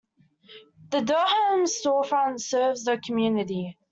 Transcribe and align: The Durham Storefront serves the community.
The 0.89 1.01
Durham 1.01 1.65
Storefront 1.67 2.39
serves 2.41 2.85
the 2.85 2.97
community. 2.97 3.77